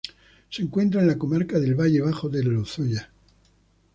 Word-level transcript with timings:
Se 0.49 0.63
encuentra 0.63 0.99
en 0.99 1.05
la 1.05 1.15
Comarca 1.19 1.59
del 1.59 1.75
Valle 1.75 2.01
Bajo 2.01 2.27
del 2.27 2.47
Lozoya. 2.47 3.11